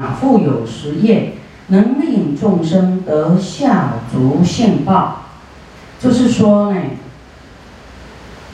[0.00, 1.34] 啊，富有实业，
[1.66, 5.26] 能令众生得下足性报，
[6.00, 6.80] 就是说呢，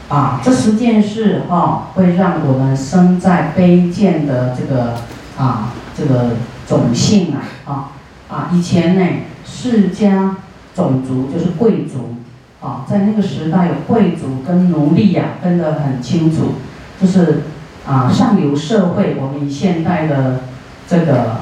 [0.08, 4.94] 啊，这十件事哈，会让我们生在卑贱的这个
[5.38, 6.30] 啊，这个
[6.66, 7.90] 种姓啊，啊
[8.28, 9.06] 啊，以前呢，
[9.44, 10.38] 世家
[10.74, 12.16] 种族就是贵族，
[12.60, 16.54] 啊，在那个时代有贵族跟奴隶呀，分得很清楚，
[17.00, 17.44] 就是
[17.86, 20.40] 啊，上流社会，我们以现代的
[20.88, 21.36] 这个。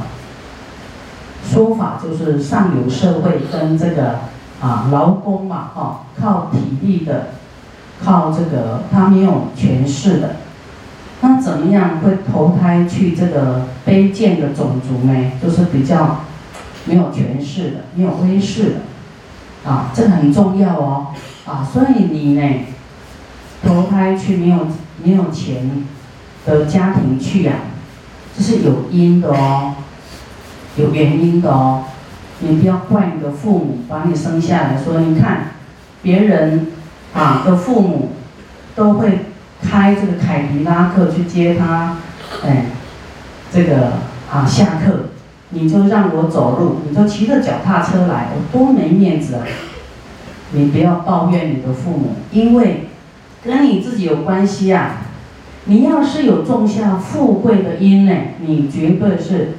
[1.47, 4.21] 说法就是上流社会跟这个
[4.63, 7.27] 啊劳工嘛，哈，靠体力的，
[8.03, 10.37] 靠这个他没有权势的，
[11.21, 15.33] 那怎么样会投胎去这个卑贱的种族呢？
[15.41, 16.21] 就是比较
[16.87, 21.09] 没有权势的，没有威势的，啊，这个很重要哦，
[21.47, 22.61] 啊，所以你呢，
[23.63, 24.67] 投胎去没有
[25.05, 25.85] 没有钱
[26.47, 27.53] 的家庭去呀，
[28.37, 29.75] 这是有因的哦。
[30.77, 31.85] 有原因的哦，
[32.41, 35.53] 你不要怪你的父母把你生下来说，你看
[36.03, 36.67] 别人
[37.15, 38.11] 啊的父母
[38.75, 39.27] 都会
[39.63, 41.99] 开这个凯迪拉克去接他，
[42.45, 42.67] 哎，
[43.53, 43.93] 这个
[44.29, 45.11] 啊下课，
[45.51, 49.47] 你就让我走路，你就骑着脚踏车来，我多没面子啊！
[50.51, 52.89] 你不要抱怨你的父母，因为
[53.45, 54.97] 跟你自己有关系啊。
[55.67, 59.55] 你要是有种下富贵的因呢，你绝对是。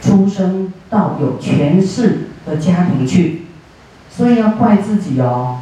[0.00, 3.46] 出生到有权势的家庭去，
[4.08, 5.58] 所以要怪自己哦，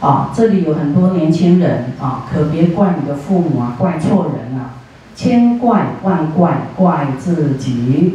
[0.00, 4.70] 啊，这里有很多年轻人啊，可别怪你的父母啊，怪错人了，
[5.14, 8.14] 千怪万怪怪自己，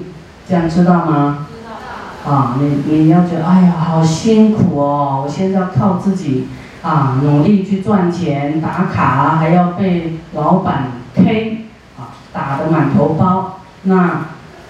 [0.49, 1.45] 这样知道吗？
[1.51, 2.33] 知道。
[2.33, 6.47] 啊，你你要觉得哎呀，好辛苦哦，我现在要靠自己
[6.83, 11.65] 啊，努力去赚钱打卡，还要被老板 K
[11.97, 14.25] 啊，打得满头包，那。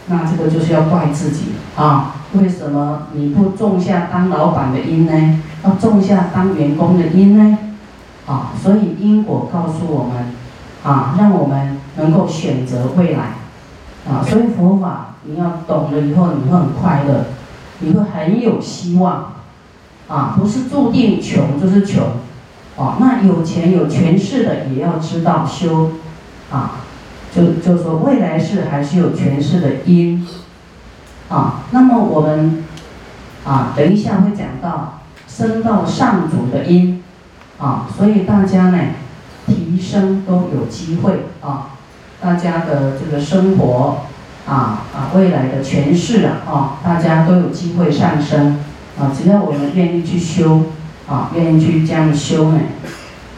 [0.07, 2.15] 那这个就是要怪自己啊！
[2.33, 5.41] 为什么你不种下当老板的因呢？
[5.63, 7.57] 要种下当员工的因呢？
[8.27, 10.33] 啊，所以因果告诉我们，
[10.83, 13.35] 啊，让我们能够选择未来，
[14.05, 17.27] 啊，所以佛法你要懂了以后，你会很快乐，
[17.79, 19.35] 你会很有希望，
[20.07, 22.03] 啊，不是注定穷就是穷，
[22.75, 25.91] 哦，那有钱有权势的也要知道修，
[26.51, 26.79] 啊。
[27.35, 30.23] 就就说未来世还是有权势的因，
[31.29, 32.63] 啊，那么我们
[33.43, 37.01] 啊，等一下会讲到升到上主的因，
[37.57, 38.77] 啊，所以大家呢
[39.47, 41.69] 提升都有机会啊，
[42.21, 44.01] 大家的这个生活
[44.47, 48.59] 啊啊未来的权势啊，啊，大家都有机会上升，
[48.99, 50.61] 啊，只要我们愿意去修，
[51.07, 52.59] 啊，愿意去这样修呢，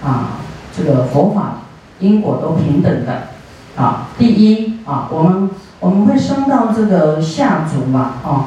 [0.03, 0.39] 啊，
[0.75, 1.61] 这个佛法
[1.99, 3.29] 因果都平等的。
[3.75, 5.49] 啊，第一啊，我们
[5.81, 8.45] 我们会升到这个下族嘛，哦，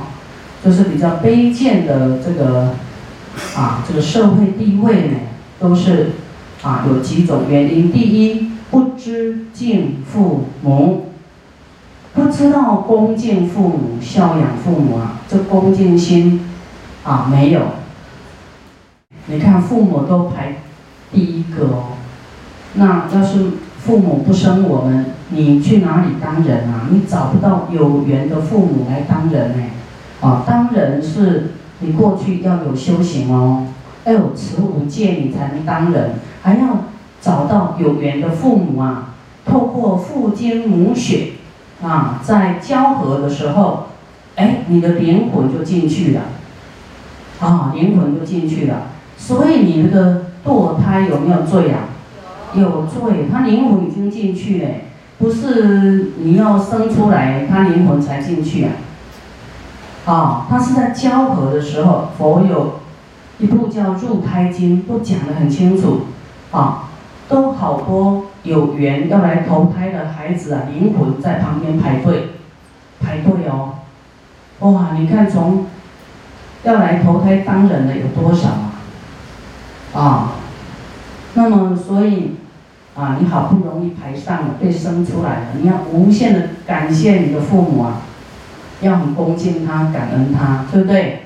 [0.64, 2.72] 就是比较卑贱的这个
[3.54, 5.16] 啊，这个社会地位呢，
[5.60, 6.12] 都是
[6.62, 7.92] 啊有几种原因。
[7.92, 11.10] 第一，不知敬父母，
[12.14, 16.40] 不知道恭敬父母、孝养父母啊，这恭敬心
[17.08, 17.62] 啊没有。
[19.26, 20.56] 你看父母都排
[21.10, 21.84] 第一个哦，
[22.74, 25.06] 那要是父母不生我们。
[25.30, 26.88] 你去哪里当人啊？
[26.90, 29.64] 你找不到有缘的父母来当人呢？
[30.22, 33.66] 啊，当人是你过去要有修行哦，
[34.06, 36.84] 要有持五戒你才能当人，还要
[37.20, 39.14] 找到有缘的父母啊，
[39.44, 41.32] 透过父精母血
[41.82, 43.88] 啊，在交合的时候，
[44.36, 46.22] 哎，你的灵魂就进去了，
[47.40, 51.88] 啊，灵魂就进去了，所以你那个堕胎有没有罪啊？
[52.54, 54.68] 有罪，他灵魂已经进去了。
[55.18, 58.70] 不是你要生出来，他灵魂才进去啊！
[60.06, 62.78] 啊，他是在交合的时候，佛有
[63.38, 66.02] 一部叫《入胎经》，都讲得很清楚，
[66.52, 66.88] 啊，
[67.28, 72.28] 都好多有缘要来投胎的孩子啊，灵魂在旁边排队，
[73.00, 73.74] 排队哦，
[74.60, 75.66] 哇，你看从
[76.68, 78.48] 要来投胎当人的有多少
[79.94, 80.00] 啊？
[80.00, 80.32] 啊，
[81.34, 82.36] 那么所以。
[82.94, 87.98] 啊，你好不容易排上了，被生出来了，你要无限的感谢你的父母啊，
[88.80, 91.22] 要很恭敬他，感恩他，对不对？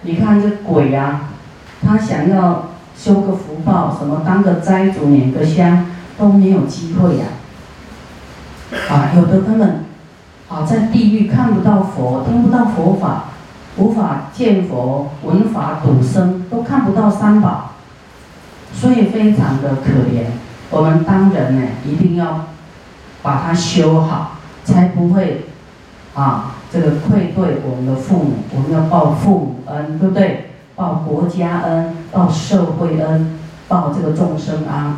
[0.00, 1.28] 你看这鬼啊，
[1.86, 7.26] 他想要修个福报，什么当个斋主、捻个香都没有机会呀。
[8.88, 9.84] 啊，有的根本
[10.48, 13.24] 啊在地狱看不到佛，听不到佛法，
[13.76, 17.72] 无法见佛，闻法度生，都看不到三宝，
[18.72, 20.24] 所以非常的可怜。
[20.70, 22.46] 我们当人呢，一定要
[23.22, 24.32] 把它修好，
[24.64, 25.46] 才不会
[26.14, 30.46] 啊，这个愧对我们的父母，我们要报父母恩，对不对？
[30.76, 33.38] 报国家恩，报社会恩，
[33.68, 34.94] 报这个众生恩，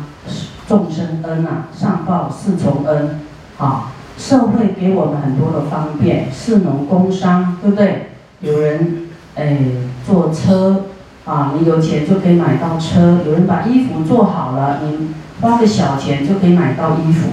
[0.67, 3.19] 众生恩啊，上报四重恩，
[3.57, 8.12] 啊，社会给我们很多的方便，士农工商，对不对？
[8.43, 9.57] 有人哎
[10.05, 10.85] 坐车
[11.25, 15.09] 啊，你有钱就可以买到车；有人把衣服做好了，你
[15.41, 17.29] 花个小钱就可以买到衣服，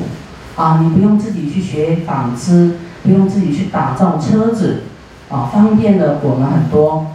[0.57, 2.77] 啊，你不用自己去学纺织。
[3.03, 4.83] 不用自己去打造车子，
[5.31, 7.07] 啊，方便了我们很多，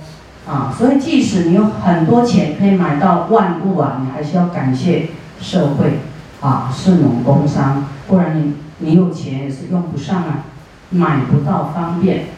[0.48, 5.10] 啊，所以即使你有很多钱可以买到万物啊，你还是要感谢
[5.40, 6.00] 社会，
[6.42, 10.46] 啊，是农工商，不然你你有钱也是用不上啊，
[10.90, 12.30] 买不到方便，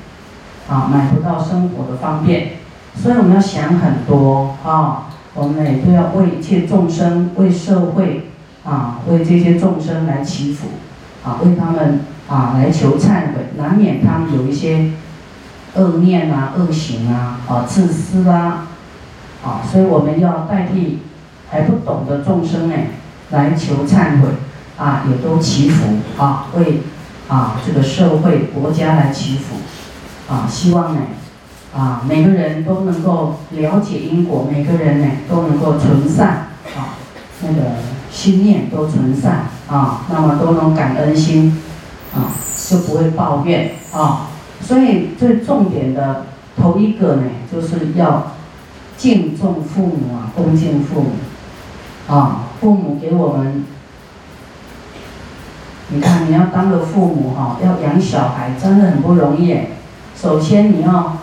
[0.69, 2.50] 啊，买不到生活的方便，
[2.96, 8.30] 所以我们要想很多啊，我们也都要为一切众生、为社会，
[8.64, 10.68] 啊，为这些众生来祈福，
[11.24, 12.02] 啊，为他们。
[12.30, 14.92] 啊，来求忏悔，难免他们有一些
[15.75, 18.68] 恶念啊、恶行啊、啊自私啊，
[19.42, 21.00] 啊，所以我们要代替
[21.50, 22.75] 还不懂的众生呢，
[23.30, 24.28] 来求忏悔，
[24.78, 26.81] 啊，也都祈福啊，为
[27.30, 29.56] 啊这个社会国家来祈福，
[30.30, 31.02] 啊，希望呢，
[31.76, 36.98] 啊每个人都能够了解因果，每个人呢都能够存善，啊，
[37.42, 37.62] 那个
[38.12, 41.62] 心念都存善，啊，那么都能感恩心。
[42.16, 42.32] 啊，
[42.70, 44.28] 就不会抱怨啊，
[44.62, 46.26] 所以最重点的
[46.60, 48.32] 头一个呢，就是要
[48.98, 51.12] 敬重父母啊，恭敬父母
[52.12, 53.66] 啊，父母给我们，
[55.90, 59.54] 你看你要当个父母哈，要养小孩真的很不容易
[60.19, 61.18] 首先你要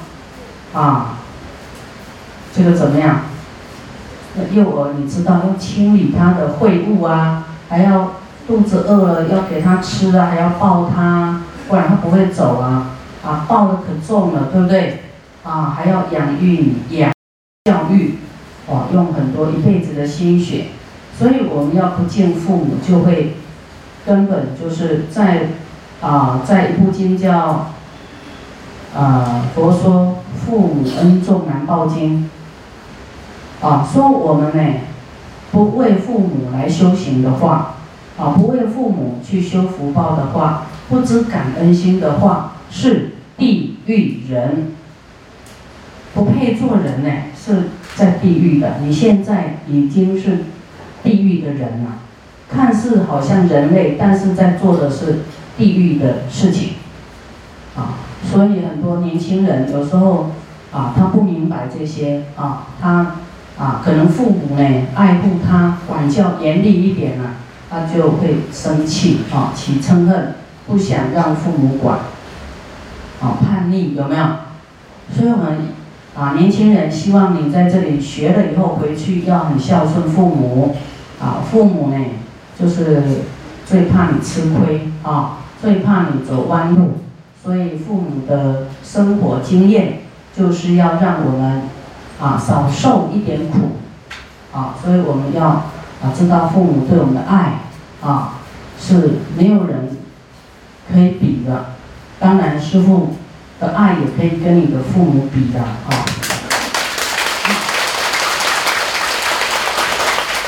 [0.73, 1.19] 啊，
[2.55, 3.23] 这个怎么样？
[4.53, 8.13] 幼儿你知道要清理他的秽物啊，还要。
[8.47, 12.91] 肚子饿了要给他吃啊，还要抱他，不然他不会走啊。
[13.25, 15.05] 啊，抱的可重了，对不对？
[15.43, 17.11] 啊，还要养育、养
[17.65, 18.19] 教育，
[18.69, 20.67] 哇，用很多一辈子的心血。
[21.19, 23.37] 所以我们要不敬父母，就会
[24.05, 25.47] 根本就是在
[26.03, 27.71] 啊，在一部经叫
[28.95, 32.31] 啊佛说父母恩重难报经
[33.61, 34.75] 啊，说我们呢
[35.51, 37.71] 不为父母来修行的话。
[38.17, 44.73] 啊，不为父母去修福报的话，不知感恩心的话，是地狱人，
[46.15, 48.77] 不配做人呢，是在地狱的。
[48.85, 50.45] 你现在已经是
[51.03, 51.99] 地狱的人了，
[52.49, 55.23] 看似好像人类，但是在做的是
[55.59, 56.75] 地狱的事情。
[58.35, 60.33] 所以很多年轻人有时候
[60.73, 63.15] 啊，他不明白这些啊，他
[63.57, 67.31] 啊，可能父母呢爱护他，管教严厉一点了。
[67.71, 70.35] 他就会生气啊，起嗔恨，
[70.67, 71.99] 不想让父母管，
[73.21, 74.25] 啊，叛逆有没有？
[75.13, 75.59] 所以我们
[76.17, 80.77] 啊，年轻人希望你在这里学了以后回去要很孝顺父母，
[81.21, 81.97] 啊，父母呢
[82.57, 83.03] 就是
[83.67, 86.99] 最怕你吃亏啊，最怕你走弯路，
[87.45, 89.99] 所以父母的生活经验
[90.35, 91.63] 就是要让我们
[92.19, 93.77] 啊少受一点苦，
[94.53, 97.61] 啊，所以我们要啊知道父母对我们的爱。
[98.03, 98.35] 啊，
[98.79, 99.97] 是没有人
[100.93, 101.69] 可以比的。
[102.21, 103.15] 当然，师傅
[103.59, 106.05] 的爱也可以跟你的父母比的啊。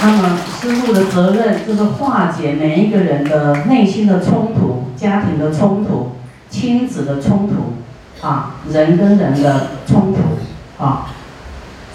[0.03, 6.16] 那么，师傅的责任就是化解每一个人的内心的冲突、家庭的冲突、
[6.57, 11.09] 亲子的冲突啊，人跟人的冲突啊。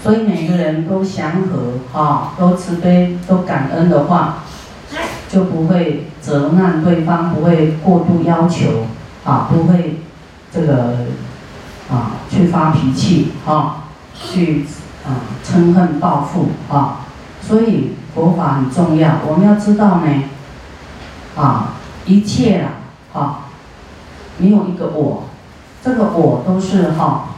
[0.04, 4.44] 所以，每个人都祥和啊，都慈悲，都感恩的话。
[5.30, 8.86] 就不会责难对方，不会过度要求，
[9.24, 10.02] 啊，不会
[10.54, 11.06] 这个
[11.90, 14.66] 啊去发脾气啊，去
[15.06, 17.06] 啊嗔恨报复啊，
[17.42, 20.24] 所以佛法很重要，我们要知道呢，
[21.38, 21.76] 啊，
[22.06, 22.66] 一切
[23.14, 23.40] 啊，啊，
[24.42, 25.24] 没有一个我，
[25.84, 27.30] 这个我都是哈，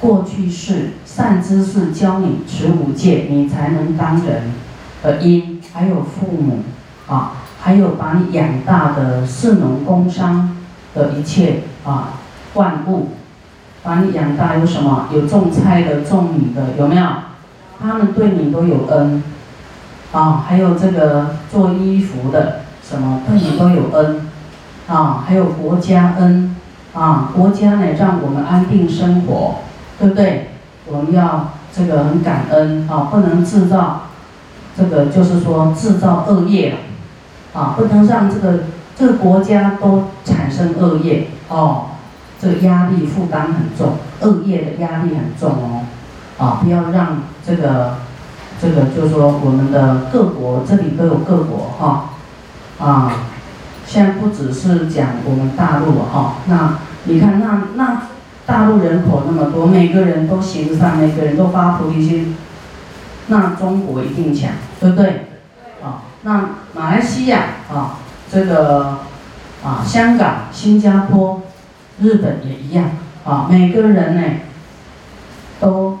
[0.00, 4.52] 过去式善知识教你持五戒，你才能当人
[5.02, 6.58] 的因，还有父母。
[7.06, 10.56] 啊，还有把你养大的士农工商
[10.94, 12.14] 的一切啊
[12.54, 13.08] 万物，
[13.82, 15.08] 把你养大有什么？
[15.12, 17.06] 有种菜的、种米的，有没有？
[17.78, 19.22] 他们对你都有恩，
[20.12, 24.22] 啊，还有这个做衣服的，什么对你都有恩，
[24.88, 26.56] 啊，还有国家恩，
[26.94, 29.56] 啊，国家呢让我们安定生活，
[29.98, 30.50] 对不对？
[30.86, 34.02] 我们要这个很感恩啊，不能制造
[34.76, 36.76] 这个，就是说制造恶业。
[37.54, 38.64] 啊，不能让这个
[38.98, 41.84] 这个国家都产生恶业哦，
[42.40, 45.84] 这个压力负担很重，恶业的压力很重哦，
[46.36, 47.98] 啊，不要让这个
[48.60, 52.06] 这个就是说我们的各国这里都有各国哈，
[52.80, 53.12] 啊，
[53.86, 58.02] 现在不只是讲我们大陆哈，那你看那那
[58.46, 62.36] 大陆人口那么多，每个人都行善，每个人都发菩提心，
[63.28, 64.50] 那中国一定强，
[64.80, 65.26] 对不对？
[65.82, 67.40] 啊，那马来西亚
[67.72, 67.98] 啊，
[68.30, 68.98] 这个
[69.64, 71.42] 啊，香港、新加坡。
[72.00, 72.90] 日本也一样
[73.24, 74.22] 啊，每个人呢
[75.60, 76.00] 都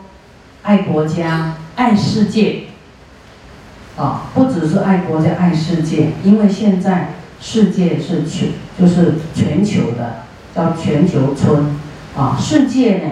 [0.64, 2.64] 爱国家、爱世界
[3.96, 7.10] 啊，不只是爱国家、爱世界，因为现在
[7.46, 8.48] 世界是全
[8.80, 10.24] 就是全球的，
[10.54, 11.76] 叫全球村
[12.16, 12.34] 啊。
[12.40, 13.10] 世界呢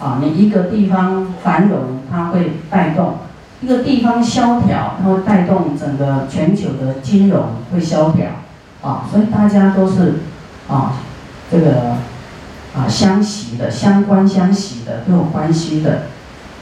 [0.00, 3.18] 啊，你一个地方繁荣，它会带动；
[3.60, 8.26] 一个地方萧条，它会带动整个全球的金融会萧条
[8.82, 9.06] 啊。
[9.08, 10.14] 所以大家都是
[10.68, 10.94] 啊。
[11.48, 11.92] 这个
[12.74, 16.06] 啊，相习的、相关相习的都有关系的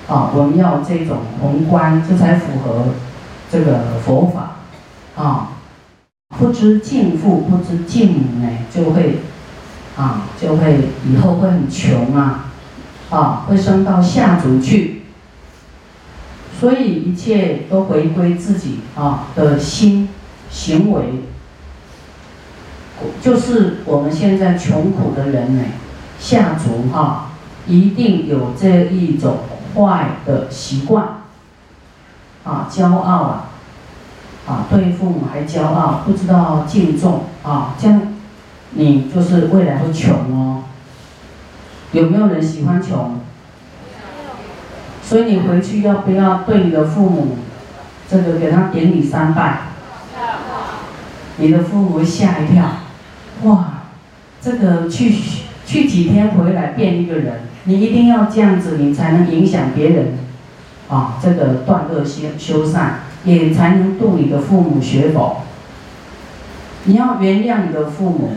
[0.07, 2.89] 啊，我们要这种宏观，这才符合
[3.51, 4.57] 这个佛法
[5.17, 5.49] 啊。
[6.39, 9.19] 不知敬父，不知敬母呢，就会
[9.97, 12.51] 啊，就会以后会很穷啊，
[13.11, 15.03] 啊，会升到下族去。
[16.59, 20.09] 所以一切都回归自己啊的心
[20.51, 21.03] 行为。
[23.21, 25.65] 就是我们现在穷苦的人呢，
[26.21, 27.33] 下族哈，
[27.67, 29.39] 一定有这一种
[29.75, 31.23] 坏的习惯，
[32.45, 33.51] 啊，骄傲啊，
[34.47, 38.03] 啊，对父母还骄傲，不知道敬重啊，这样
[38.73, 40.65] 你就是未来会穷哦。
[41.93, 43.21] 有没有人喜欢穷？
[45.05, 47.37] 所以你回去要不要对你的父母，
[48.09, 49.59] 这个给他典礼三拜？
[51.37, 52.65] 你的父母吓一跳。
[53.43, 53.83] 哇，
[54.41, 55.15] 这个去
[55.67, 60.19] 去几天回来变一个人，你一定要这样子，你才能影响别人，
[60.89, 65.43] 啊，这个断恶修修善，也才能度你的父母学佛。
[66.85, 68.33] 你要原谅你的父母，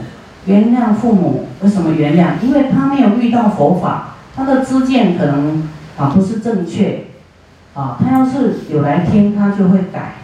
[0.46, 2.46] 原谅父母为什么原谅？
[2.46, 7.06] 因为他没有遇到佛法，他的知见可能啊不是正确，
[7.74, 10.16] 啊，他要是有来听，他就会改，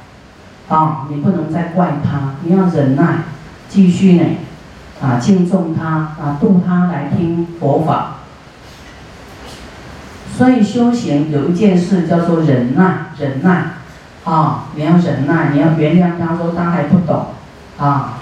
[0.70, 3.24] 啊，你不能再怪他，你要忍耐，
[3.68, 4.26] 继续呢。
[5.02, 5.88] 啊，敬重他
[6.22, 8.18] 啊，度他来听佛法。
[10.38, 13.64] 所以修行有一件事叫做忍耐，忍耐，
[14.26, 17.28] 啊，你要忍耐，你要原谅他，说他还不懂，
[17.78, 18.20] 啊，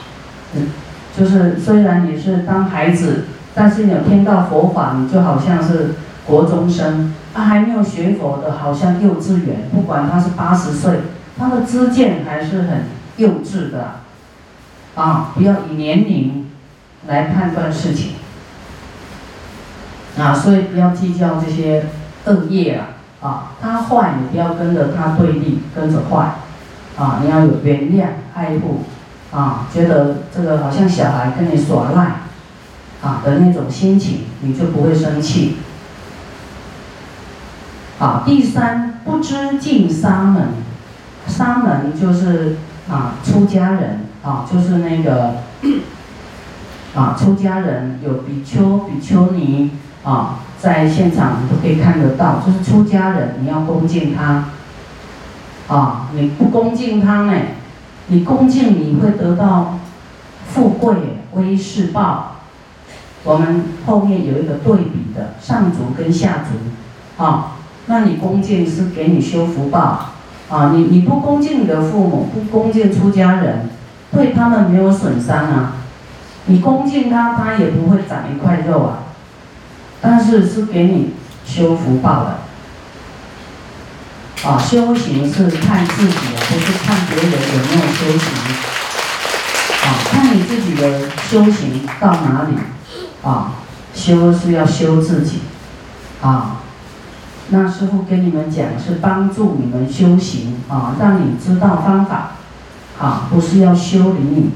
[1.18, 11.00] 就是虽然你是当孩子，但是你有听到佛法，你就好像是国中生，他还没有学佛的，好像幼稚园，不管他是八十岁，
[11.38, 12.84] 他的知见还是很
[13.18, 13.96] 幼稚的，
[14.96, 16.46] 啊，不要以年龄。
[17.08, 18.16] 来判断事情，
[20.20, 21.86] 啊，所以不要计较这些
[22.26, 22.90] 恶业啊，
[23.22, 26.36] 啊，他坏你不要跟着他对立，跟着坏，
[26.98, 28.86] 啊，你要有原谅、爱护，
[29.32, 32.22] 啊，觉得这个好像小孩跟你耍赖，
[33.02, 35.58] 啊的那种心情，你就不会生气。
[38.00, 40.48] 啊，第三，不知敬沙门，
[41.28, 42.58] 沙门就是
[42.90, 45.36] 啊出家人，啊，就是那个。
[46.96, 49.70] 啊，出家人有比丘、比丘尼
[50.10, 52.42] 啊，在现场你都可以看得到。
[52.44, 54.46] 就是出家人，你要恭敬他。
[55.68, 57.34] 啊，你不恭敬他呢，
[58.08, 59.78] 你恭敬你会得到
[60.48, 60.96] 富贵、
[61.34, 62.38] 威势报。
[63.24, 70.06] 我们后面有一个对比的上足跟下足，啊，那你恭敬是给你修福报。
[70.50, 73.70] 啊，你你不恭敬你的父母，不恭敬出家人，
[74.12, 75.74] 对他们没有损伤啊。
[76.48, 79.09] 你恭敬他，他也不会长一块肉啊。
[80.02, 81.14] 但是是给你
[81.46, 82.40] 修福报的。
[84.48, 88.30] 啊，修行是看自己的，不是看别人有没有修行。
[89.84, 92.56] 啊，看你自己的修行到哪里。
[93.22, 93.52] 啊，
[93.94, 95.40] 修是要修自己。
[96.22, 96.62] 啊，
[97.50, 102.32] 那师傅跟你们讲是帮助你们修行啊，让你知道方法。
[102.98, 104.52] 啊，不是要修理你。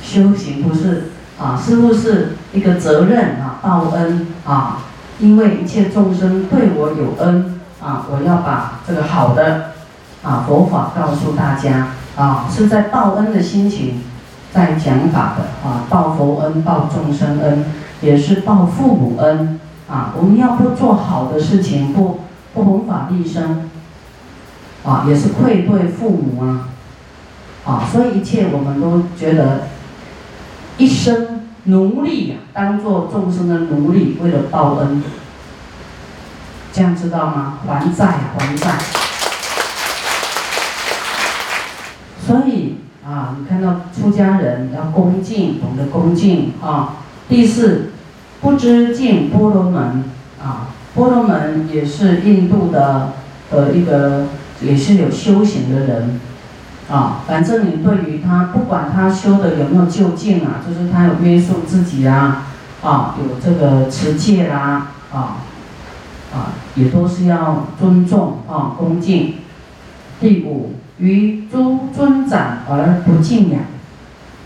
[0.00, 4.78] 修行不是啊，师傅是一个责任啊，报恩啊，
[5.18, 9.72] 因为一切众生对我有恩啊，我要把这个好的
[10.22, 14.00] 啊佛法告诉大家啊，是在报恩的心情
[14.50, 17.66] 在讲法的啊，报佛恩、报众生恩，
[18.00, 20.14] 也是报父母恩啊。
[20.16, 22.20] 我们要不做好的事情，不
[22.54, 23.68] 不弘法利生
[24.86, 26.68] 啊，也是愧对父母啊
[27.66, 29.64] 啊，所以一切我们都觉得。
[30.78, 35.02] 一生奴隶呀，当做众生的奴隶，为了报恩，
[36.72, 37.60] 这样知道吗？
[37.66, 38.06] 还债
[38.36, 38.78] 还债。
[42.26, 42.74] 所以
[43.06, 46.96] 啊，你看到出家人要恭敬，懂得恭敬啊。
[47.28, 47.92] 第四，
[48.40, 50.04] 不知敬波罗门
[50.42, 53.14] 啊，波罗门也是印度的
[53.50, 54.26] 呃一个，
[54.60, 56.20] 也是有修行的人。
[56.88, 62.46] 啊，反正你对于他，不管他修的有没有就近啊，就是他有约束自己啊，
[62.80, 65.38] 啊，有这个持戒啦，啊，
[66.32, 69.34] 啊，也都是要尊重啊，恭敬。
[70.20, 73.62] 第五，于诸尊长而不敬仰，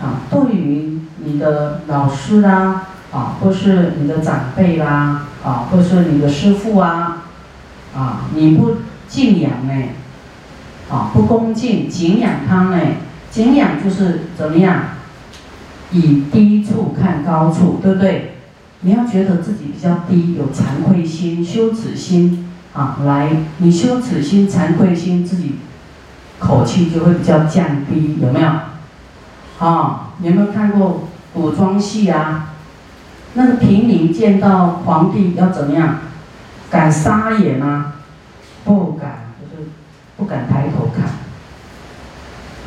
[0.01, 7.25] 啊，对于你的老师啦，啊，或是你的长辈啦，啊，或是你的师父啊，
[7.95, 9.75] 啊，你不敬仰呢？
[10.91, 12.79] 啊，不恭敬，敬仰他呢？
[13.31, 14.83] 敬仰就是怎么样？
[15.93, 18.35] 以低处看高处，对不对？
[18.81, 25.57] 你要觉得自己比较低，有惭愧心、羞耻心啊，来，你羞耻心、惭愧心，自己
[26.39, 28.49] 口气就会比较降低，有没有？
[29.59, 32.55] 啊，有没有看过古装戏啊？
[33.35, 35.99] 那个平民见到皇帝要怎么样？
[36.71, 37.93] 敢撒野吗？
[38.65, 39.20] 不敢。
[40.21, 41.07] 不敢抬头看，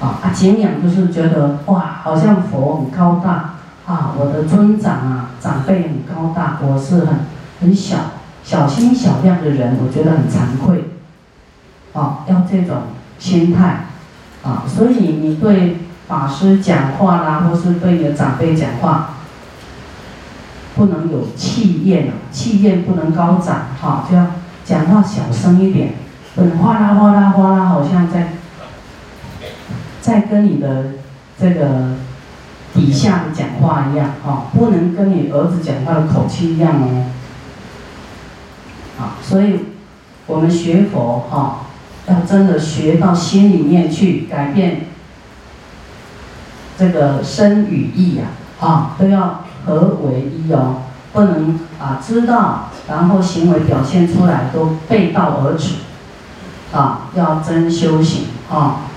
[0.02, 0.34] 啊啊！
[0.34, 3.54] 敬仰就是觉得哇，好像佛很高大
[3.86, 7.20] 啊，我的尊长啊，长辈很高大，我是很
[7.62, 7.98] 很小
[8.44, 10.86] 小心小量的人，我觉得很惭愧，
[11.94, 12.78] 啊，要这种
[13.20, 13.86] 心态，
[14.42, 19.10] 啊，所以你对法师讲话啦，或是对你的长辈讲话，
[20.76, 24.26] 不能有气焰啊，气焰不能高涨，哈，就要
[24.66, 25.94] 讲话小声一点。
[26.36, 28.34] 很哗啦哗啦哗啦，好像在
[30.02, 30.86] 在跟你的
[31.40, 31.96] 这个
[32.74, 37.06] 底下讲话一样，哈，不能跟你儿子讲话的口气一样哦。
[39.00, 39.60] 啊，所以
[40.26, 41.68] 我们学佛哈，
[42.08, 44.88] 要真的学到心里面去，改变
[46.78, 48.24] 这个身与意呀，
[48.60, 50.78] 啊，都要合为一哦，
[51.14, 55.76] 不能啊知道，然后行为表现出来都背道而驰。
[56.74, 58.88] 啊，要真修行啊！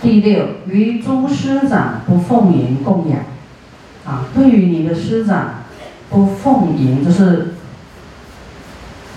[0.00, 3.20] 第六，于诸师长不奉迎供养，
[4.06, 5.56] 啊，对于你的师长
[6.08, 7.56] 不奉迎，就是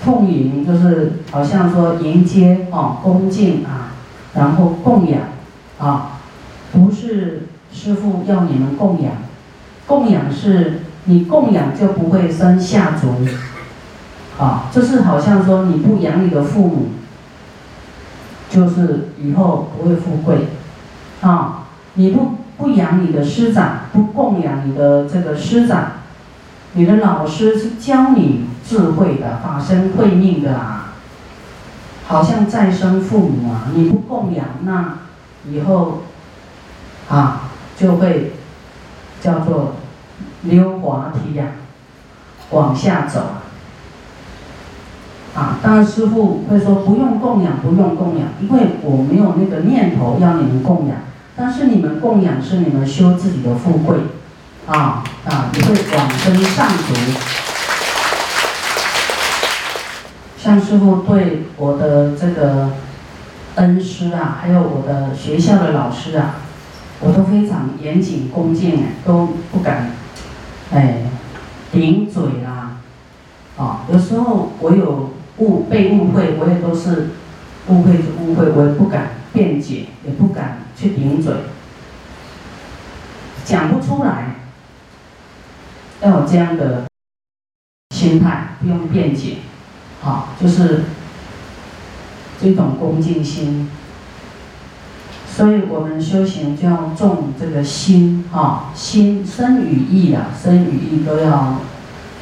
[0.04, 3.94] 奉迎，就是好像说迎接啊，恭敬啊，
[4.34, 5.22] 然后供养
[5.80, 6.20] 啊，
[6.74, 9.14] 不是师傅要你们供养，
[9.88, 13.26] 供养是你供养就不会生下族，
[14.38, 16.88] 啊，就是好像说你不养你的父母。
[18.52, 20.48] 就是以后不会富贵，
[21.22, 21.64] 啊！
[21.94, 25.94] 你不不养你的师长，不供养你的这个师长，
[26.74, 30.94] 你的老师是教你智慧的，法身慧命的啊，
[32.08, 33.70] 好像再生父母啊！
[33.74, 34.98] 你不供养，那
[35.50, 36.02] 以后
[37.10, 38.34] 啊就会
[39.22, 39.76] 叫做
[40.42, 41.46] 溜滑梯呀，
[42.50, 43.22] 往下走。
[45.34, 50.98] 啊，当然师傅会说不用供养，不用供养，因为我没有那个念头要你们供养。
[51.38, 53.96] 但是你们供养是你们修自己的富贵，
[54.68, 56.94] 啊啊，你会往生上族。
[60.38, 62.72] 像师傅对我的这个
[63.56, 66.36] 恩师啊，还有我的学校的老师啊，
[67.00, 69.92] 我都非常严谨恭敬，都不敢
[70.74, 71.04] 哎
[71.72, 72.72] 顶嘴啦。
[73.58, 75.12] 啊，有时候我有。
[75.42, 77.10] 误被误会，我也都是
[77.68, 81.34] 误会就误会，我也不敢辩解，也不敢去顶嘴，
[83.44, 84.36] 讲不出来，
[86.02, 86.84] 要有这样的
[87.90, 89.38] 心态，不用辩解，
[90.02, 90.84] 好，就是
[92.40, 93.68] 这种恭敬心。
[95.28, 101.58] 所以我们修行就要重这个心，哈，心身语意啊，身语意都要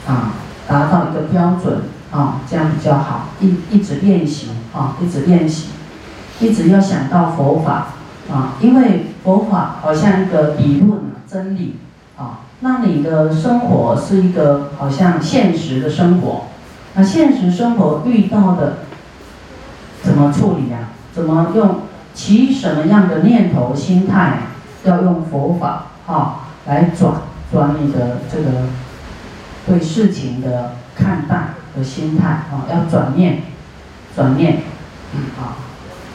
[0.07, 0.35] 啊
[0.67, 1.81] 达到一个标准。
[2.11, 5.69] 啊，这样比较好，一一直练习啊，一直练习，
[6.39, 7.87] 一直要想到佛法
[8.31, 11.75] 啊，因为佛法好像一个理论真理
[12.17, 16.45] 啊，那你的生活是一个好像现实的生活，
[16.95, 18.79] 那现实生活遇到的
[20.01, 20.89] 怎么处理呀？
[21.13, 21.81] 怎么用
[22.13, 24.39] 起什么样的念头心态？
[24.85, 27.15] 要用佛法啊来转
[27.51, 28.69] 转你的这个
[29.67, 31.49] 对事情的看待。
[31.77, 33.43] 的心态啊，要转念，
[34.15, 34.57] 转念，
[35.13, 35.57] 嗯啊，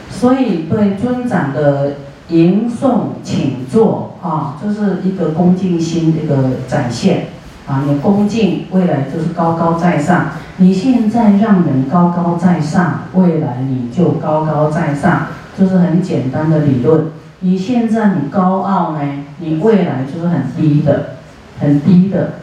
[0.09, 1.93] 所以对尊长的
[2.29, 7.27] 迎送请坐啊，这是一个恭敬心的一个展现
[7.67, 7.83] 啊。
[7.87, 10.27] 你恭敬，未来就是高高在上。
[10.57, 17.07] 你现在让人高高在上，未来你就高高在上，就是很简单的理论。
[17.41, 19.01] 你现在你高傲呢，
[19.39, 21.17] 你未来就是很低的，
[21.59, 22.35] 很低的。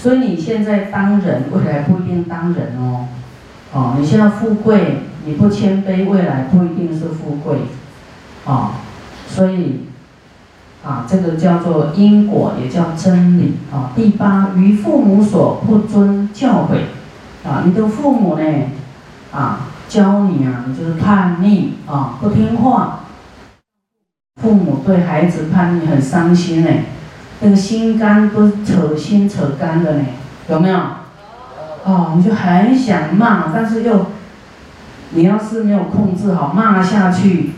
[0.00, 3.08] 所以你现在当人，未来不一定当人哦。
[3.74, 7.58] 哦，你现在富贵，你不谦卑，未来不一定是富贵。
[8.46, 8.70] 哦，
[9.28, 9.80] 所以，
[10.82, 13.92] 啊，这个叫做因果，也叫真理啊。
[13.94, 18.44] 第八，于父母所不遵教诲，啊，你的父母呢，
[19.30, 23.00] 啊，教你啊，你就是叛逆啊，不听话。
[24.40, 26.70] 父母对孩子叛逆很伤心呢，
[27.40, 30.04] 那个心肝都扯心扯肝的呢，
[30.48, 30.78] 有没有？
[31.84, 34.06] 哦，你就很想骂，但是又，
[35.10, 37.52] 你要是没有控制好，骂下去。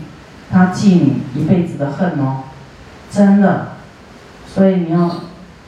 [0.51, 2.43] 他记你一辈子的恨哦，
[3.09, 3.69] 真的，
[4.47, 5.09] 所以你要，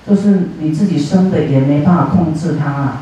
[0.07, 3.01] 就是你自己生的也没办法控制他啊。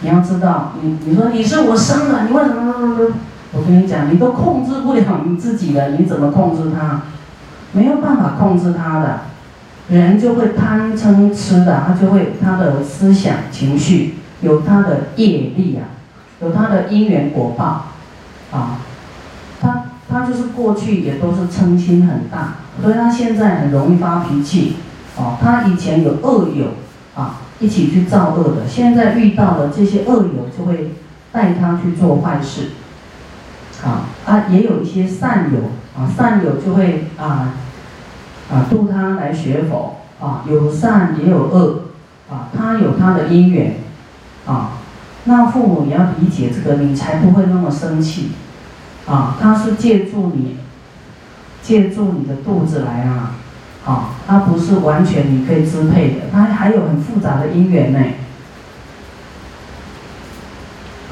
[0.00, 3.14] 你要知道，你你说你是我生的，你为什么？
[3.52, 7.02] 我跟你讲，你都控制不了你自己了，你怎么控制他？
[7.72, 9.20] 没有办法控制他的，
[9.88, 15.94] 人就会贪嗔痴的，他就会他的思想情绪有他的业力啊，
[16.40, 17.86] 有他的因缘果报，
[18.52, 18.78] 啊，
[19.60, 19.82] 他。
[20.08, 24.76] 他就是过去也都是嗔心很大，所以他现在很容易发脾气。
[25.16, 26.66] 哦，他以前有恶友
[27.16, 30.92] 啊，一起去造恶的，现在遇到了这些恶友，就会
[31.32, 32.70] 带他去做坏事。
[33.84, 37.54] 啊，啊，也有一些善友啊，善友就会啊
[38.50, 41.82] 啊度他来学佛啊，有善也有恶
[42.30, 43.76] 啊，他有他的因缘
[44.46, 44.78] 啊，
[45.24, 48.32] 那父母也要理解这个，你才不会那么生气。
[49.06, 50.56] 啊，他是借助你，
[51.62, 53.34] 借助你的肚子来啊，
[53.84, 58.00] 啊，他不是完全你可以支配的，他还有很复杂的因缘呢。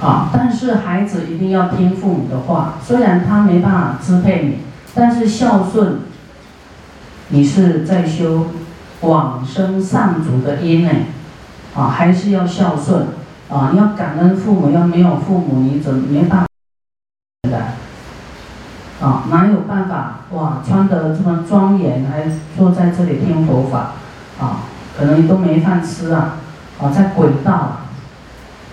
[0.02, 4.58] 啊，但是孩子一定要听父母的话，虽然他没办法支配你，
[4.92, 6.00] 但是孝顺，
[7.28, 8.46] 你是在修
[9.00, 10.90] 往生上主的因呢，
[11.74, 13.06] 啊，还是要孝顺，
[13.50, 16.46] 啊，你要感恩父母，要没有父母，你怎么没办法？
[19.04, 20.62] 啊，哪有办法哇？
[20.66, 22.24] 穿得这么庄严，还
[22.56, 23.92] 坐在这里听佛法，
[24.40, 24.60] 啊，
[24.96, 26.36] 可能都没饭吃啊，
[26.80, 27.80] 啊，在轨道。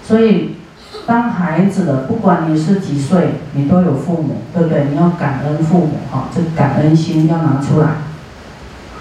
[0.04, 0.58] 所以，
[1.06, 4.88] 当孩子的，不管你是几岁，你都有父母，对不对？
[4.92, 7.88] 你要感恩父母，哈，这感恩心要拿出来。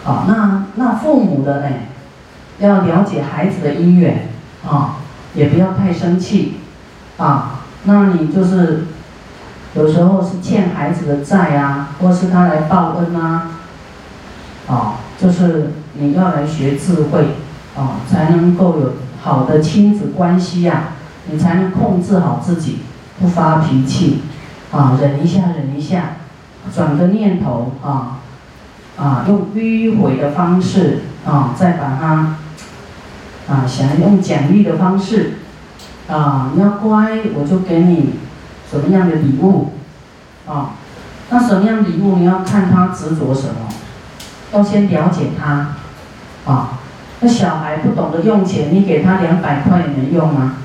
[0.05, 1.77] 好，那那父母的呢，
[2.59, 4.29] 要了解孩子的姻缘，
[4.69, 4.97] 啊，
[5.35, 6.57] 也不要太生气，
[7.19, 8.87] 啊，那你就是。
[9.73, 13.53] 有时候是欠孩子的债啊，或是他来报恩啊，
[14.67, 17.37] 啊，就是你要来学智慧，
[17.77, 20.89] 啊，才能够有好的亲子关系呀，
[21.31, 22.81] 你才能控制好自己，
[23.21, 24.23] 不发脾气，
[24.73, 26.17] 啊，忍一下，忍一下，
[26.75, 28.19] 转个念头啊，
[29.01, 32.37] 啊，用迂回的方式啊，再把它，
[33.53, 35.39] 啊，想用奖励的方式，
[36.09, 38.15] 啊，你要乖，我就给你。
[38.71, 39.73] 什么样的礼物，
[40.47, 40.77] 啊？
[41.29, 43.69] 那什么样礼物你要看他执着什么，
[44.53, 45.75] 要先了解他，
[46.47, 46.79] 啊？
[47.19, 50.59] 那小孩不懂得用钱，你给他两百块也能用吗？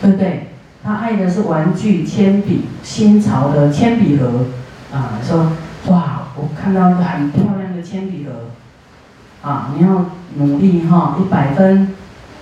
[0.00, 0.48] 对不对？
[0.82, 4.46] 他爱的是玩具、铅笔、新潮的铅笔盒，
[4.90, 5.52] 啊，说
[5.92, 6.17] 哇，
[6.54, 10.06] 看到一个很漂亮的铅笔盒，啊，你要
[10.36, 11.94] 努力哈，一百分，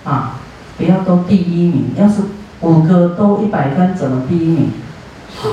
[0.03, 0.35] 啊，
[0.77, 2.21] 不要都第一名，要是。
[2.59, 4.71] 五个都一百分，怎么第一名？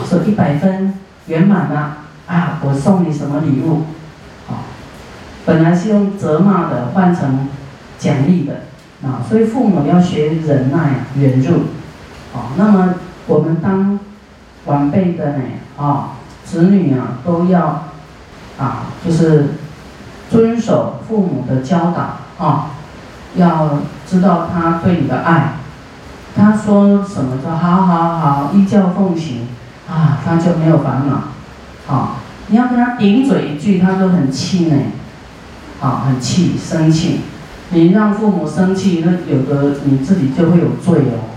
[0.08, 0.94] 说一百分
[1.26, 2.58] 圆满了啊！
[2.64, 3.82] 我送你什么礼物？
[4.46, 4.62] 好，
[5.44, 7.46] 本来是用责骂的换成
[7.98, 8.62] 奖励的
[9.06, 11.64] 啊，所以父母要学忍耐、忍辱。
[12.32, 12.94] 好，那么
[13.26, 14.00] 我们当
[14.64, 15.42] 晚辈的呢
[15.76, 16.12] 啊，
[16.42, 17.88] 子女啊都要
[18.58, 19.54] 啊，就是
[20.30, 22.70] 遵守父母的教导啊，
[23.36, 25.54] 要知道他对你的爱。
[26.36, 27.38] 他说什么？
[27.42, 29.48] 说好好好，依教奉行，
[29.88, 31.94] 啊，他就没有烦恼。
[31.94, 32.16] 啊，
[32.48, 34.86] 你要跟他顶嘴一句，他就很气馁，
[35.80, 37.20] 啊，很气，生气。
[37.70, 41.33] 你让父母生气，那有的你自己就会有罪哦。